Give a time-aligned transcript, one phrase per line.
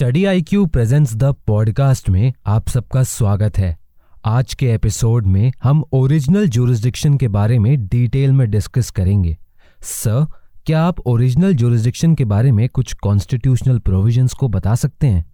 [0.00, 3.78] Study I Q presents the podcast में आप सबका स्वागत है।
[4.24, 9.38] आज के एपिसोड में हम ओरिजिनल जुरिस्डिक्शन के बारे में डिटेल में डिस्कस करेंगे।
[9.80, 10.26] सर,
[10.66, 15.32] क्या आप ओरिजिनल जुरिस्डिक्शन के बारे में कुछ कॉन्स्टिट्यूशनल प्रोविजंस को बता सकते हैं?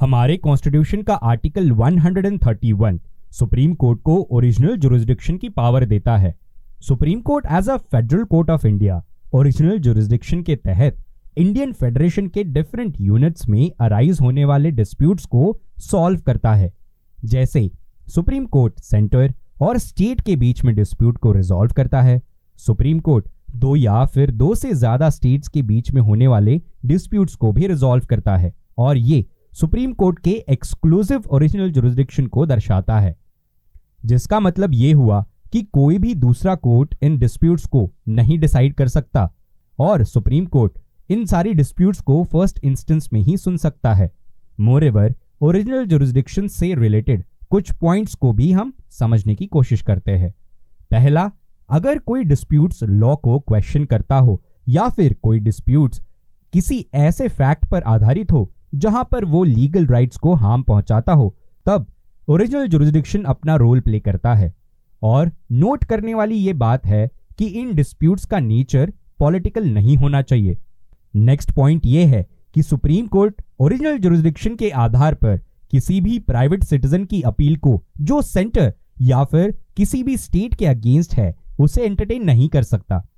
[0.00, 2.98] हमारे कॉन्स्टिट्यूशन का आर्टिकल 131
[3.32, 6.34] सुप्रीम कोर्ट को ओरिजिनल जुरिस्डिक्शन की पावर देता है।
[6.80, 11.04] Supreme court as a federal court of India original jurisdiction के तहत
[11.38, 16.72] इंडियन फेडरेशन के डिफरेंट यूनिट्स में अराइज होने वाले डिस्प्यूट्स को सॉल्व करता है।
[17.18, 17.70] जैसे
[18.06, 22.20] सुप्रीम कोर्ट सेंटर और स्टेट के बीच में डिस्प्यूट को रिजॉल्व करता है।
[22.58, 27.34] सुप्रीम कोर्ट दो या फिर दो से ज़्यादा स्टेट्स के बीच में होने वाले डिस्प्यूट्स
[27.34, 32.98] को भी रिजॉल्व करता है और ये सुप्रीम कोर्ट के एक्सक्लूसिव ओरिजिनल जुरिस्डिक्शन को दर्शाता
[33.00, 33.16] है।
[34.04, 38.88] जिसका मतलब ये हुआ कि कोई भी दूसरा कोर्ट इन डिस्प्यूट्स को नहीं डिसाइड कर
[38.88, 39.30] सकता
[39.78, 40.72] और सुप्रीम कोर्ट
[41.10, 44.12] इन सारी डिस्प्यूट्स को फ़र्स्ट इंस्टेंस में ही सुन सकता है।
[44.60, 50.12] मोर एवर ओरिजिनल जुरिस्डिक्शन से रिलेटेड कुछ पॉइंट्स को भी हम समझने की कोशिश करते
[50.12, 50.34] हैं।
[50.90, 51.30] पहला,
[51.70, 56.02] अगर कोई डिस्प्यूट्स लॉ को क्वेश्चन करता हो, या फिर कोई डिस्प्यूट्स
[56.52, 61.36] किसी ऐसे फैक्ट पर आधारित हो, जहाँ पर वो लीगल राइट्स को हार्म पहुंचाता हो,
[61.66, 61.86] तब
[62.28, 64.54] ओरिजिनल जुरिस्डिक्शन अपना रोल प्ले करता है।
[65.02, 70.22] और नोट करने वाली ये बात है कि इन डिस्प्यूट्स का नेचर पॉलिटिकल नहीं होना
[70.22, 70.58] चाहिए।
[71.16, 76.64] नेक्स्ट पॉइंट ये है कि सुप्रीम कोर्ट ओरिजिनल जुरिस्डिक्शन के आधार पर किसी भी प्राइवेट
[76.64, 81.82] सिटीजन की अपील को जो सेंटर या फिर किसी भी स्टेट के अगेंस्ट है, उसे
[81.82, 83.08] एंटरटेन नहीं कर सकता।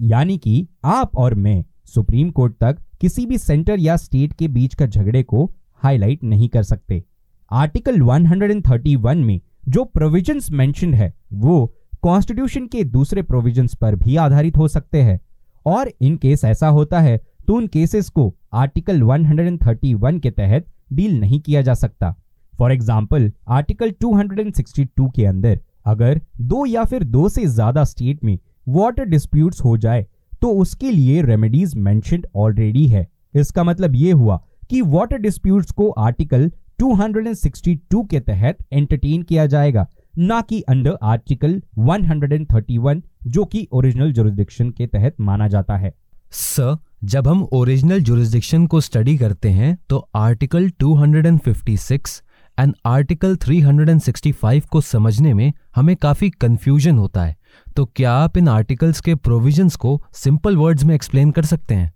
[0.00, 4.74] यानी कि आप और मैं सुप्रीम कोर्ट तक किसी भी सेंटर या स्टेट के बीच
[4.74, 7.04] का झगड़े को हाईलाइट नहीं कर सकते।
[7.50, 14.56] आर्टिकल 131 में जो प्रोविजंस मेंशन है, वो कॉन्स्टिट्यूशन के दूसरे प्रोविजंस पर भी आधारित
[14.56, 15.20] हो सकते हैं।
[15.66, 21.18] और इन केस ऐसा होता है तो उन केसेस को आर्टिकल 131 के तहत डील
[21.20, 22.14] नहीं किया जा सकता।
[22.54, 28.38] फॉर एग्ज़ाम्पल आर्टिकल 262 के अंदर अगर दो या फिर दो से ज़्यादा स्टेट में
[28.68, 30.06] वाटर डिस्प्यूट्स हो जाए
[30.42, 34.40] तो उसके लिए रेमेडीज मेंशनड ऑलरेडी है। इसका मतलब ये हुआ
[34.70, 36.50] कि वाटर डिस्प्यूट्स को आर्टिकल
[36.82, 39.86] 262 के तहत एंटरटेन किया जाएगा।
[40.18, 45.92] ना कि अंडर आर्टिकल 131 जो कि ओरिजिनल जुरिस्डिक्शन के तहत माना जाता है।
[46.32, 52.22] सर जब हम ओरिजिनल जुरिस्डिक्शन को स्टडी करते हैं तो आर्टिकल 256
[52.58, 57.36] एंड आर्टिकल 365 को समझने में हमें काफ़ी कंफ्यूजन होता है।
[57.76, 61.92] तो क्या आप इन आर्टिकल्स के प्रोविजंस को सिंपल वर्ड्स में एक्सप्लेन कर सकते हैं?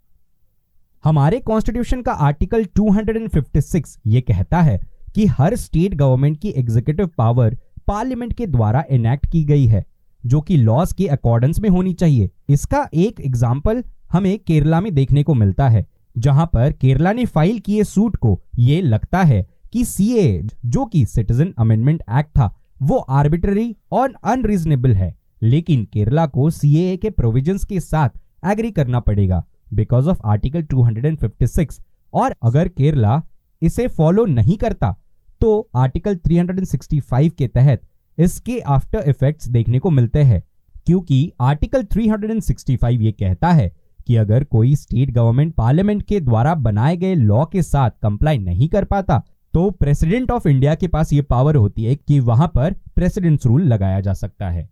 [1.04, 4.80] हमारे कॉन्स्टिट्यूशन का आर्टिकल 256 ये कहता है
[5.14, 9.84] कि हर स्टेट गवर्नमेंट की एग्जीक्यूटिव पावर पार्लियामेंट के द्वारा इनेक्ट की गई है,
[10.24, 13.82] जो कि लॉज के अकॉर्डेंस में होनी चाहिए। इसका एक एग्ज़ाम्पल
[14.12, 15.86] हमें केरला में देखने को मिलता है,
[16.16, 21.04] जहाँ पर केरला ने फ़ाइल किए सूट को। ये लगता है कि सीए जो कि
[21.06, 27.64] सिटीजन अमेंडमेंट एक्ट था, वो आर्बिट्ररी और अनरीजनेबल है, लेकिन केरला को सीए के प्रोविजंस
[27.64, 28.08] के साथ
[28.42, 31.80] एग्री करना पड़ेगा, बिकॉज़ ऑफ़ आर्टिकल 256
[32.12, 33.22] और अगर केरला
[33.62, 34.94] इसे फॉलो नहीं करता
[35.40, 37.82] तो आर्टिकल 365 के तहत
[38.18, 40.42] इसके आफ्टर इफेक्ट्स देखने को मिलते हैं,
[40.86, 43.70] क्योंकि आर्टिकल 365 ये कहता है
[44.06, 48.68] कि अगर कोई स्टेट गवर्नमेंट पार्लियामेंट के द्वारा बनाए गए लॉ के साथ कंप्लाई नहीं
[48.68, 49.22] कर पाता
[49.54, 53.62] तो प्रेसिडेंट ऑफ़ इंडिया के पास ये पावर होती है कि वहाँ पर प्रेसिडेंट्स रूल
[53.62, 54.68] लगाया जा सकता है।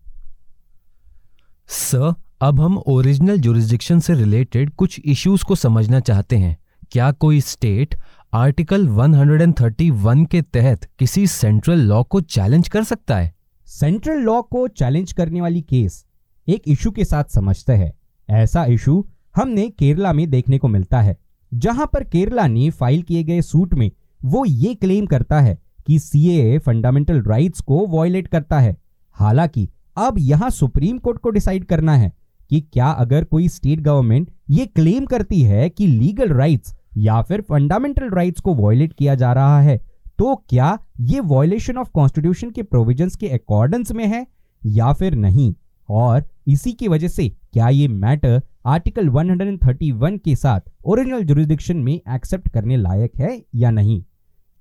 [1.69, 6.57] सर अब हम ओरिजिनल जुरिस्डिक्शन से रिलेटेड कुछ इश्यूज़ को समझना चाहते हैं।
[6.93, 7.95] क्या कोई स्टेट
[8.33, 13.33] आर्टिकल 131 के तहत किसी सेंट्रल लॉ को चैलेंज कर सकता है।
[13.67, 16.05] सेंट्रल लॉ को चैलेंज करने वाली केस
[16.49, 17.93] एक इशू के साथ समझते हैं।
[18.29, 19.05] ऐसा इशू
[19.37, 21.17] हमने केरला में देखने को मिलता है,
[21.53, 23.91] जहाँ पर केरला ने फ़ाइल किए गए सूट में
[24.21, 28.77] वो ये क्लेम करता है कि सीए फंडामेंटल राइट्स को वॉयलेट करता है।
[29.17, 32.13] हालाँकि अब यहाँ सुप्रीम कोर्ट को डिसाइड करना है
[32.51, 37.41] कि क्या अगर कोई स्टेट गवर्नमेंट ये क्लेम करती है कि लीगल राइट्स या फिर
[37.41, 39.81] फंडामेंटल राइट्स को वॉयलेट किया जा रहा है
[40.19, 44.27] तो क्या ये वॉयलेशन ऑफ़ कॉन्स्टिट्यूशन के प्रोविजंस के अकॉर्डेंस में है
[44.63, 45.55] या फिर नहीं?
[45.89, 51.93] और इसी की वजह से क्या ये मैटर आर्टिकल 131 के साथ ओरिजिनल जुरिस्डिक्शन में
[51.93, 54.03] एक्सेप्ट करने लायक है या नहीं?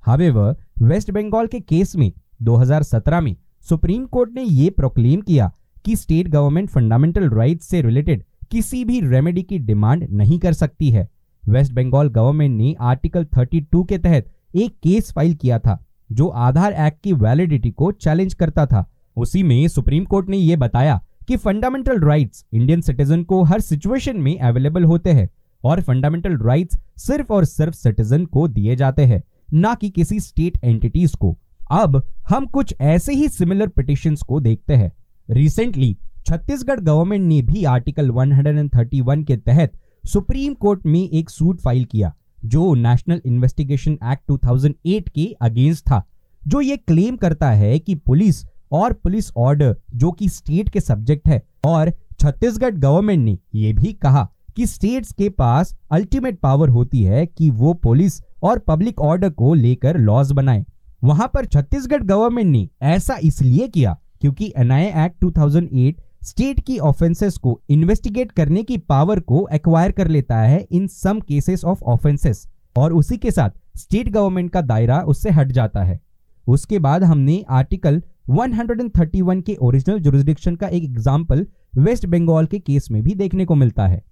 [0.04, 2.12] हावेवर वेस्ट बंगाल के केस में
[2.44, 3.36] 2017 में
[3.69, 5.51] सुप्रीम कोर्ट ने यह प्रोक्लेम किया
[5.86, 10.89] कि स्टेट गवर्नमेंट फंडामेंटल राइट्स से रिलेटेड किसी भी रेमेडी की डिमांड नहीं कर सकती
[10.92, 11.07] है।
[11.50, 16.74] वेस्ट बंगाल गवर्नमेंट ने आर्टिकल 32 के तहत एक केस फ़ाइल किया था, जो आधार
[16.74, 18.86] एक्ट की वैलिडिटी को चैलेंज करता था।
[19.18, 24.18] उसी में सुप्रीम कोर्ट ने यह बताया कि फंडामेंटल राइट्स इंडियन सिटीजन को हर सिचुएशन
[24.18, 25.30] में अवेलेबल होते हैं
[25.64, 29.24] और फंडामेंटल राइट्स सिर्फ़ और सिर्फ़ सिटीजन को दिए जाते हैं,
[29.54, 31.38] ना कि किसी स्टेट एंटिटीज को।
[31.72, 34.92] अब हम कुछ ऐसे ही सिमिलर पिटिशन को देखते हैं।
[35.30, 39.74] रिसेंटली छत्तीसगढ़ गवर्नमेंट ने भी आर्टिकल 131 के तहत
[40.07, 42.13] सुप्रीम कोर्ट में एक सूट फ़ाइल किया,
[42.45, 46.04] जो नेशनल इन्वेस्टिगेशन एक्ट 2008 के अगेंस्ट था,
[46.42, 51.27] जो ये क्लेम करता है कि पुलिस और पुलिस ऑर्डर जो कि स्टेट के सब्जेक्ट
[51.27, 57.03] है, और छत्तीसगढ़ गवर्नमेंट ने यह भी कहा कि स्टेट्स के पास अल्टीमेट पावर होती
[57.03, 60.65] है कि वो पुलिस और पब्लिक ऑर्डर को लेकर लॉज बनाए।
[61.03, 67.38] वहाँ पर छत्तीसगढ़ गवर्नमेंट ने ऐसा इसलिए किया, क्योंकि एनआईए एक्ट 2008 स्टेट की ऑफेंसेस
[67.38, 72.47] को इन्वेस्टिगेट करने की पावर को एक्वायर कर लेता है in some cases of offences
[72.75, 76.00] और उसी के साथ स्टेट गवर्नमेंट का दायरा उससे हट जाता है।
[76.47, 78.01] उसके बाद हमने आर्टिकल
[78.31, 81.45] 131 के ओरिजिनल जुरिस्डिक्शन का एक एग्ज़ाम्पल
[81.77, 84.03] वेस्ट बंगाल के केस में भी देखने को मिलता है।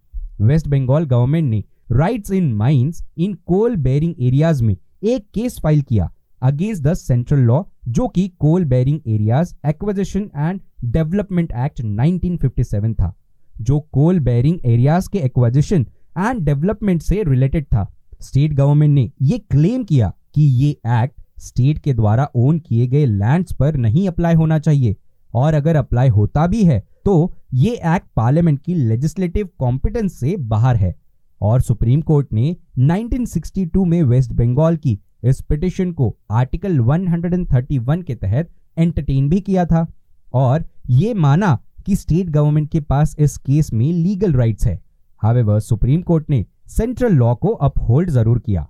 [0.42, 5.82] वेस्ट बंगाल गवर्नमेंट ने rights in mines in coal bearing areas में एक केस फ़ाइल
[5.82, 12.94] किया अगेंस्ट द सेंट्रल लॉ जो कि coal bearing areas acquisition and development act 1957
[12.94, 13.14] था,
[13.62, 15.86] जो कोल बेरिंग एरियाज़ के एक्विजिशन
[16.18, 17.92] एंड डेवलपमेंट से रिलेटेड था।
[18.22, 20.70] स्टेट गवर्नमेंट ने यह क्लेम किया कि ये
[21.04, 24.96] एक्ट स्टेट के द्वारा ओन किए गए लैंड्स पर नहीं अप्लाई होना चाहिए।
[25.34, 30.76] और अगर अप्लाई होता भी है तो ये एक्ट पार्लियामेंट की लेजिस्लेटिव कॉम्पिटेंस से बाहर
[30.76, 30.96] है।
[31.42, 38.16] और सुप्रीम कोर्ट ने 1962 में वेस्ट बंगाल की इस पिटिशन को आर्टिकल 131 के
[38.16, 39.86] तहत एंटरटेन भी किया था।
[40.34, 44.80] और ये माना कि स्टेट गवर्नमेंट के पास इस केस में लीगल राइट्स है।
[45.22, 48.68] हावेवर सुप्रीम कोर्ट ने सेंट्रल लॉ को अपहोल्ड ज़रूर किया।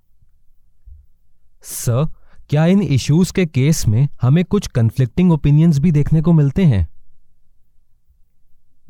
[1.63, 2.07] सर
[2.49, 6.87] क्या इन इश्यूज़ के केस में हमें कुछ कंफ्लिक्टिंग ओपिनियंस भी देखने को मिलते हैं?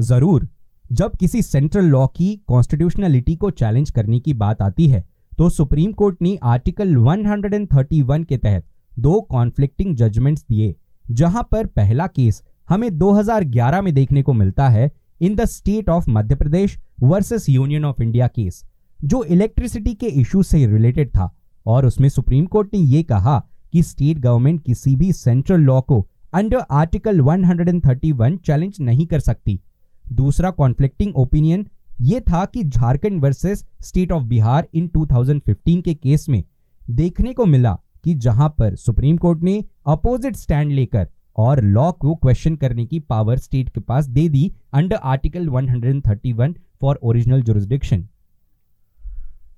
[0.01, 0.47] ज़रूर।
[0.91, 5.03] जब किसी सेंट्रल लॉ की कॉन्स्टिट्यूशनलिटी को चैलेंज करने की बात आती है
[5.37, 8.65] तो सुप्रीम कोर्ट ने आर्टिकल 131 के तहत
[8.99, 10.75] दो कॉन्फ्लिक्टिंग जजमेंट्स दिए,
[11.11, 14.91] जहाँ पर पहला केस हमें 2011 में देखने को मिलता है
[15.21, 18.63] in the state of Madhya Pradesh versus union of India case,
[18.99, 21.31] जो इलेक्ट्रिसिटी के इशू से रिलेटेड था।
[21.65, 23.39] और उसमें सुप्रीम कोर्ट ने यह कहा
[23.73, 29.59] कि स्टेट गवर्नमेंट किसी भी सेंट्रल लॉ को अंडर आर्टिकल 131 चैलेंज नहीं कर सकती।
[30.05, 31.67] दूसरा कॉन्फ्लिक्टिंग ओपिनियन
[32.01, 36.43] यह था कि Jharkhand versus state of Bihar in 2015 के केस में
[36.89, 41.07] देखने को मिला कि जहाँ पर सुप्रीम कोर्ट ने अपोजिट स्टैंड लेकर
[41.37, 46.53] और लॉ को क्वेश्चन करने की पावर स्टेट के पास दे दी under article 131
[46.81, 48.07] for original jurisdiction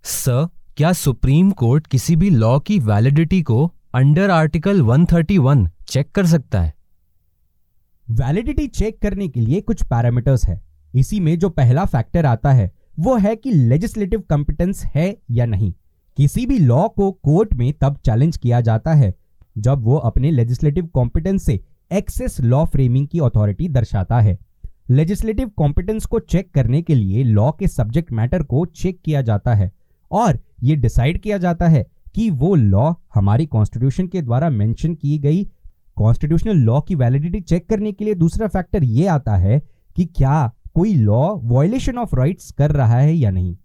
[0.04, 0.48] sir
[0.78, 6.62] क्या सुप्रीम कोर्ट किसी भी लॉ की वैलिडिटी को अंडर आर्टिकल 131 चेक कर सकता
[6.62, 6.74] है?
[8.10, 10.67] वैलिडिटी चेक करने के लिए कुछ पैरामीटर्स है।
[10.98, 15.74] इसी में जो पहला फैक्टर आता है, वो है कि लेजिस्लेटिव कॉम्पिटेंस है या नहीं।
[16.18, 19.14] किसी भी लॉ को कोर्ट में तब चैलेंज किया जाता है,
[19.58, 21.60] जब वो अपने लेजिस्लेटिव कॉम्पिटेंस से
[21.92, 24.38] एक्सेस लॉ फ्रेमिंग की अथॉरिटी दर्शाता है।
[24.90, 29.54] लेजिस्लेटिव कॉम्पिटेंस को चेक करने के लिए लॉ के सब्जेक्ट मैटर को चेक किया जाता
[29.56, 29.72] है
[30.12, 31.86] और ये डिसाइड किया जाता है
[32.16, 35.44] कि वो लॉ हमारी कॉन्स्टिट्यूशन के द्वारा मेंशन की गई
[35.98, 39.62] कॉन्स्टिट्यूशनल लॉ की वैलिडिटी चेक करने के लिए दूसरा फैक्टर ये आता है
[39.96, 43.56] कि क्या कोई लॉ वॉयलेशन ऑफ़ राइट्स कर रहा है या नहीं?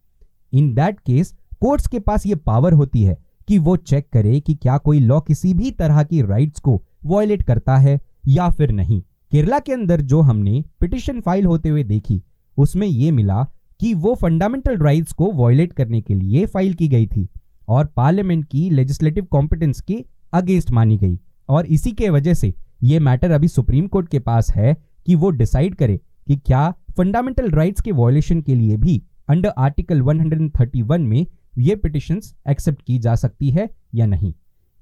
[0.52, 3.16] इन दैट केस कोर्ट्स के पास ये पावर होती है
[3.48, 7.42] कि वो चेक करे कि क्या कोई लॉ किसी भी तरह की राइट्स को वॉयलेट
[7.42, 7.98] करता है
[8.28, 9.00] या फिर नहीं।
[9.32, 12.20] केरला के अंदर जो हमने पिटिशन फ़ाइल होते हुए देखी,
[12.58, 13.42] उसमें यह मिला
[13.80, 17.28] कि वो फंडामेंटल राइट्स को वॉयलेट करने के लिए फ़ाइल की गई थी
[17.68, 22.98] और पार्लियामेंट की लेजिस्लेटिव कॉम्पिटेंस के अगेंस्ट मानी गई। और इसी के वजह से ये
[23.00, 27.80] मैटर अभी सुप्रीम कोर्ट के पास है कि वो डिसाइड करे कि क्या फंडामेंटल राइट्स
[27.80, 31.26] के वॉयलेशन के लिए भी अंडर आर्टिकल 131 में
[31.58, 34.34] ये पिटिशंस एक्सेप्ट की जा सकती है या नहीं।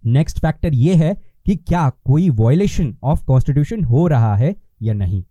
[0.07, 1.14] नेक्स्ट फैक्टर ये है
[1.47, 5.23] कि क्या कोई वॉयलेशन ऑफ़ कॉन्स्टिट्यूशन हो रहा है या नहीं।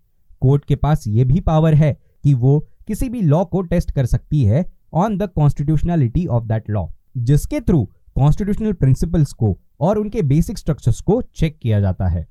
[0.42, 4.06] कोर्ट के पास ये भी पावर है कि वो किसी भी लॉ को टेस्ट कर
[4.06, 7.84] सकती है on the constitutionality of that law जिसके थ्रू
[8.16, 12.28] कॉन्स्टिट्यूशनल प्रिंसिपल्स को और उनके बेसिक स्ट्रक्चर्स को चेक किया जाता है।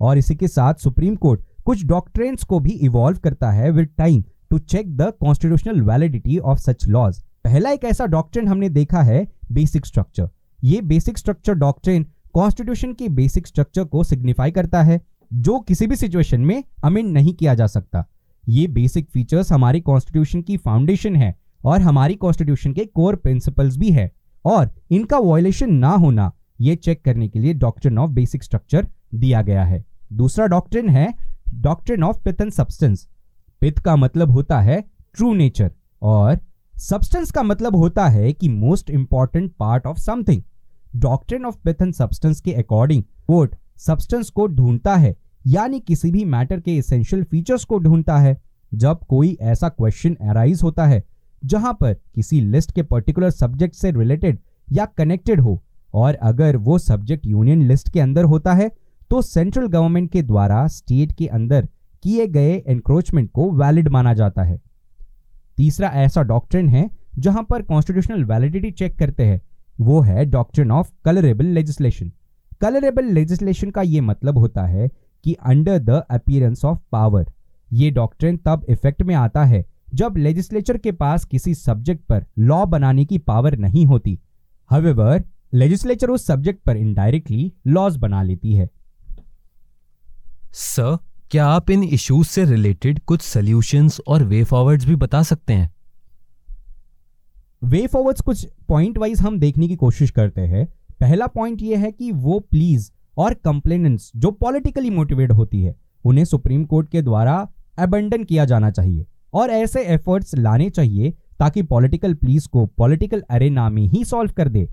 [0.00, 1.40] और इसी के साथ सुप्रीम कोर्ट
[1.70, 6.58] कुछ डॉक्ट्रेन्स को भी इवॉल्व करता है with time to check the constitutional validity of
[6.58, 10.28] such laws पहला एक ऐसा डॉक्ट्रेन हमने देखा है बेसिक स्ट्रक्चर
[10.62, 15.00] ये बेसिक स्ट्रक्चर डॉक्ट्रेन कॉन्स्टिट्यूशन के बेसिक स्ट्रक्चर को सिग्निफाई करता है,
[15.32, 18.04] जो किसी भी सिचुएशन में अमेंड नहीं किया जा सकता.
[18.44, 21.34] ये बेसिक फीचर्स हमारी कॉन्स्टिट्यूशन की फाउंडेशन है
[21.64, 24.10] और हमारी कॉन्स्टिट्यूशन के कोर प्रिंसिपल्स भी है.
[24.44, 29.42] और इनका वॉयलेशन ना होना, ये चेक करने के लिए डॉक्ट्रिन ऑफ़ बेसिक स्ट्रक्चर दिया
[29.42, 29.84] गया है.
[30.12, 33.08] दूसरा डॉक्ट्रिन है doctrine of pith and substance
[33.60, 34.80] pith का मतलब होता है
[35.14, 35.70] ट्रू नेचर
[36.02, 36.38] और
[36.74, 40.42] सब्सटेंस का मतलब होता है कि most important part of something
[40.96, 45.14] doctrine of pith and substance के अकॉर्डिंग कोर्ट सब्सटेंस को ढूंढता है,
[45.46, 48.36] यानी किसी भी मैटर के इसेंशियल फीचर्स को ढूंढता है।
[48.72, 51.02] जब कोई ऐसा क्वेश्चन अराइज होता है,
[51.42, 54.38] जहाँ पर किसी लिस्ट के पर्टिकुलर सब्जेक्ट से रिलेटेड
[54.72, 55.62] या कनेक्टेड हो,
[55.94, 58.70] और अगर वो सब्जेक्ट यूनियन लिस्ट के अंदर होता है
[59.10, 61.66] तो सेंट्रल गवर्नमेंट के द्वारा स्टेट के अंदर
[62.02, 64.60] किए गए एनक्रोचमेंट को वैलिड माना जाता है।
[65.56, 66.88] तीसरा ऐसा डॉक्ट्रिन है
[67.18, 69.40] जहाँ पर कॉन्स्टिट्यूशनल वैलिडिटी चेक करते हैं।
[69.80, 72.12] वो है doctrine of colourable legislation
[72.60, 74.88] colourable legislation का यह मतलब होता है
[75.24, 77.30] कि under the appearance of power
[77.70, 79.64] ये डॉक्ट्रिन तब इफ़ेक्ट में आता है
[79.94, 84.18] जब लेजिस्लेचर के पास किसी सब्जेक्ट पर लॉ बनाने की पावर नहीं होती।
[84.70, 85.22] हवेवर
[85.54, 88.68] लेजिस्लेचर उस सब्जेक्ट पर इनडायरेक्टली लॉज बना लेती है।
[90.52, 90.98] सर
[91.30, 95.70] क्या आप इन इश्यूज़ से रिलेटेड कुछ सॉल्यूशंस और वे फॉरवर्ड्स भी बता सकते हैं?
[97.64, 100.66] वे फॉरवर्ड्स कुछ पॉइंट वाइज हम देखने की कोशिश करते हैं।
[101.00, 106.24] पहला पॉइंट यह है कि वो प्लीज़ और कंप्लेनेंट्स जो पॉलिटिकली मोटिवेट होती है, उन्हें
[106.24, 112.14] सुप्रीम कोर्ट के द्वारा अबंडन किया जाना चाहिए और ऐसे एफर्ट्स लाने चाहिए ताकि पॉलिटिकल
[112.14, 114.68] प्लीज़ को पॉलिटिकल अरेना में ही सॉल्व कर दे।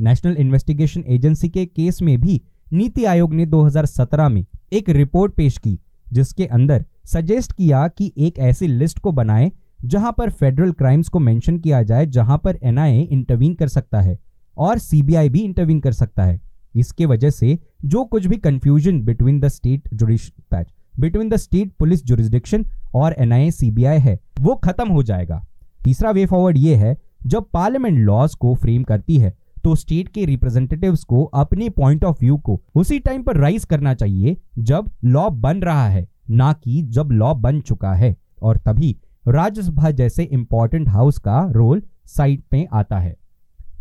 [0.00, 2.42] नेशनल इन्वेस्टिगेशन एजेंसी के केस में भी
[2.72, 8.38] नीति आयोग ने 2017 में एक रिपोर्ट पेश की, जिसके अंदर सजेस्ट किया कि एक
[8.38, 9.50] ऐसी लिस्ट को बनाएँ
[9.84, 14.18] जहाँ पर फेडरल क्राइम्स को मेंशन किया जाए, जहाँ पर एनआईए इंटरवीन कर सकता है
[14.56, 16.40] और सीबीआई भी इंटरवीन कर सकता है।
[16.74, 19.88] इसके वजह से जो कुछ भी confusion between the state
[20.50, 25.44] patch between the state police jurisdiction और एनआईए सीबीआई है, वो खत्म हो जाएगा।
[25.84, 26.96] तीसरा वे फॉरवर्ड ये है,
[27.26, 32.16] जब पार्लियामेंट लॉज को फ्रेम करती है तो स्टेट के रिप्रेजेंटेटिव्स को, अपने पॉइंट ऑफ़
[32.20, 36.82] व्यू को, उसी टाइम पर राइज करना चाहिए जब लॉ बन रहा है, ना कि
[36.82, 38.96] जब लॉ बन चुका है। और तभी
[39.28, 43.16] राज्यसभा जैसे इंपॉर्टेंट हाउस का रोल साइड में आता है।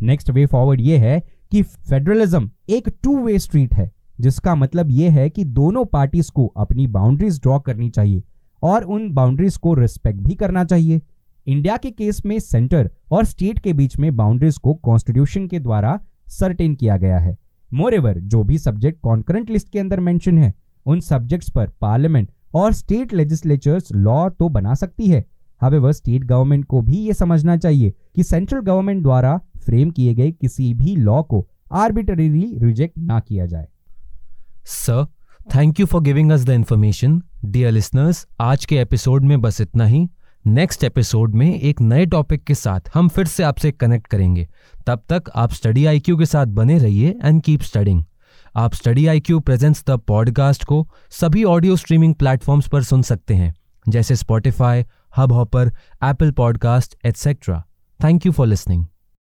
[0.01, 1.20] नेक्स्ट वे फॉरवर्ड ये है
[1.51, 6.46] कि फेडरलिज्म एक टू वे स्ट्रीट है, जिसका मतलब यह है कि दोनों पार्टीज़ को
[6.58, 8.24] अपनी बाउंड्रीज ड्रॉ करनी चाहिए
[8.63, 11.01] और उन बाउंड्रीज को रिस्पेक्ट भी करना चाहिए।
[11.48, 16.00] इंडिया के केस में सेंटर और स्टेट के बीच में बाउंड्रीज को कॉन्स्टिट्यूशन के द्वारा
[16.30, 17.38] सर्टेन किया गया है।
[17.72, 20.54] मोरेवर जो भी सब्जेक्ट कॉन्करेंट लिस्ट के अंदर मेंशन है,
[20.86, 25.24] उन सब्जेक्ट्स पर पार्लियामेंट और स्टेट लेजिस्लेचर्स लॉ तो बना सकती है।
[25.62, 30.32] हवे स्टेट गवर्नमेंट को भी ये समझना चाहिए कि सेंट्रल गवर्नमेंट द्वारा फ्रेम किए गए
[30.32, 33.68] किसी भी लॉ को आर्बिटरीली रिजेक्ट ना किया जाए।
[34.66, 35.06] Sir
[35.56, 39.86] thank you for giving us the information dear listeners आज के एपिसोड में बस इतना
[39.86, 40.08] ही।
[40.48, 44.48] नेक्स्ट एपिसोड में एक नए टॉपिक के साथ हम फिर से आपसे कनेक्ट करेंगे।
[44.88, 48.04] तब तक आप स्टडी आईक्यू के साथ बने रहिए एंड कीप स्टडिंग
[48.56, 53.34] आप study I Q presents the podcast को सभी ऑडियो स्ट्रीमिंग प्लेटफॉर्म्स पर सुन सकते
[53.34, 53.56] हैं,
[53.90, 54.86] जैसे Spotify
[55.32, 55.68] Hubhopper
[56.04, 57.64] Apple podcast etcetera
[58.04, 58.86] thank you for listening